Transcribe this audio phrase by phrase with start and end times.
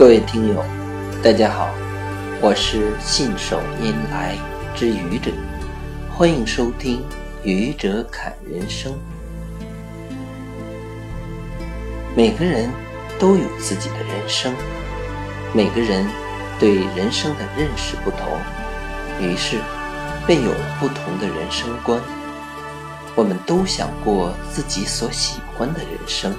[0.00, 0.64] 各位听友，
[1.22, 1.68] 大家好，
[2.40, 4.34] 我是信手拈来
[4.74, 5.30] 之愚者，
[6.10, 7.02] 欢迎收听
[7.42, 8.90] 《愚者侃人生》。
[12.16, 12.70] 每个人
[13.18, 14.54] 都有自己的人生，
[15.52, 16.08] 每个人
[16.58, 18.26] 对人生的认识不同，
[19.20, 19.58] 于是
[20.26, 22.00] 便有了不同的人生观。
[23.14, 26.34] 我们都想过自己所喜欢的人生，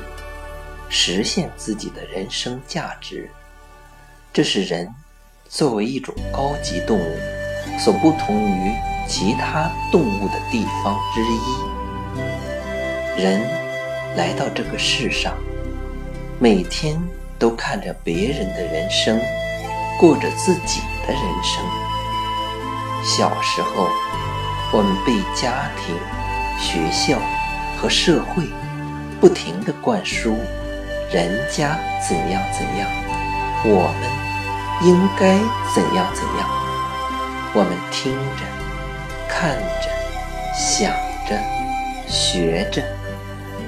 [0.90, 3.30] 实现自己的人生价值。
[4.34, 4.88] 这是人
[5.50, 7.18] 作为一种高级动物
[7.78, 8.72] 所不同于
[9.06, 11.38] 其他动物的地方之一。
[13.22, 13.42] 人
[14.16, 15.36] 来到这个世上，
[16.40, 16.98] 每天
[17.38, 19.20] 都看着别人的人生，
[20.00, 21.62] 过着自己的人生。
[23.04, 23.90] 小时候，
[24.72, 25.94] 我们被家庭、
[26.58, 27.20] 学校
[27.78, 28.46] 和社会
[29.20, 30.38] 不停地灌输
[31.12, 31.78] “人家
[32.08, 32.88] 怎样怎样”，
[33.66, 34.10] 我们。
[34.84, 35.38] 应该
[35.74, 36.50] 怎样怎样？
[37.54, 38.46] 我们听着、
[39.30, 39.90] 看着、
[40.58, 40.92] 想
[41.28, 41.38] 着、
[42.08, 42.82] 学着，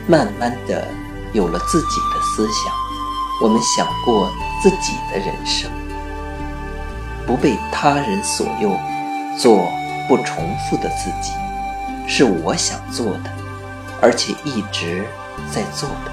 [0.08, 0.88] 慢慢的
[1.34, 2.74] 有了自己的思想。
[3.42, 5.70] 我们想过自己的人生，
[7.28, 8.72] 不被他人左右，
[9.38, 9.70] 做
[10.08, 11.34] 不重复的自己，
[12.08, 13.30] 是我想做的，
[14.02, 15.06] 而且一直
[15.52, 16.12] 在做的。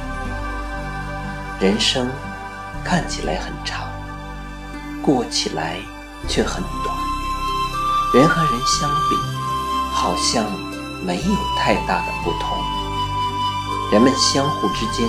[1.61, 2.11] 人生
[2.83, 3.90] 看起来很长。
[5.03, 5.77] 过起来
[6.29, 6.97] 却很短，
[8.13, 9.17] 人和人相比，
[9.93, 10.45] 好像
[11.07, 12.59] 没有太大的不同。
[13.91, 15.09] 人们相互之间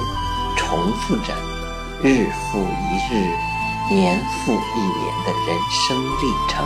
[0.56, 1.34] 重复着
[2.02, 3.36] 日复一日、
[3.94, 6.66] 年复一年的人生历程，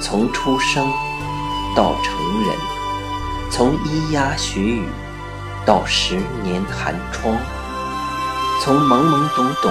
[0.00, 0.90] 从出生
[1.76, 2.58] 到成人，
[3.50, 4.88] 从咿呀学语
[5.66, 7.36] 到十年寒窗，
[8.62, 9.70] 从懵懵懂懂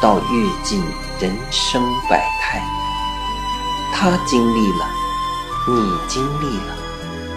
[0.00, 0.82] 到阅尽。
[1.18, 2.62] 人生百态，
[3.90, 4.86] 他经历了，
[5.66, 6.76] 你经历了，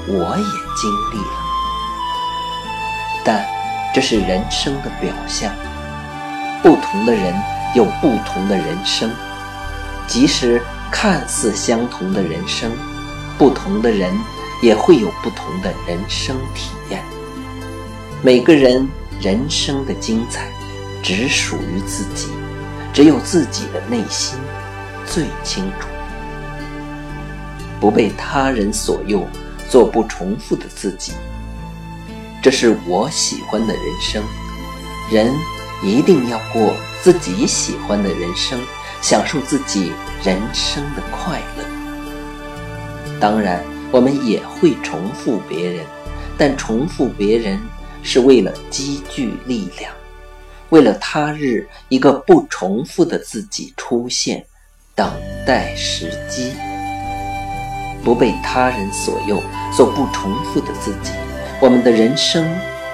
[0.08, 0.44] 我也
[0.76, 1.40] 经历了。
[3.24, 3.46] 但
[3.96, 5.50] 这是人生的表象，
[6.62, 7.34] 不同的人
[7.74, 9.10] 有不同的人生，
[10.08, 12.70] 即使看似相同的人生，
[13.38, 14.14] 不同的人
[14.62, 17.02] 也会有不同的人生体验。
[18.22, 18.86] 每个人
[19.22, 20.50] 人生的精彩，
[21.02, 22.28] 只属于自己。
[22.94, 24.38] 只有自己的内心
[25.06, 25.88] 最清楚，
[27.80, 29.26] 不被他人所诱，
[29.70, 31.14] 做不重复的自己，
[32.42, 34.24] 这是我喜欢的人生。
[35.12, 35.34] 人
[35.84, 38.60] 一定要过自己喜欢的人生，
[39.02, 39.92] 享受自己
[40.24, 41.64] 人生的快乐。
[43.20, 45.86] 当然，我们也会重复别人，
[46.38, 47.60] 但重复别人
[48.04, 49.92] 是为了积聚力量。
[50.70, 54.46] 为了他日一个不重复的自己出现，
[54.96, 55.12] 等
[55.46, 56.54] 待时机，
[58.04, 59.42] 不被他人左右，
[59.76, 61.12] 做不重复的自己，
[61.60, 62.48] 我们的人生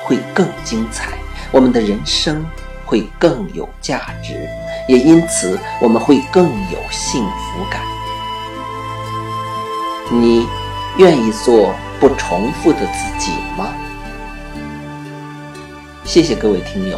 [0.04, 1.12] 会更精彩，
[1.52, 2.46] 我们的人生
[2.86, 4.48] 会更有价值，
[4.88, 7.82] 也因此我们会更有幸福感。
[10.12, 10.48] 你
[10.98, 13.74] 愿意做不重复的自己吗？
[16.06, 16.98] 谢谢各位听友。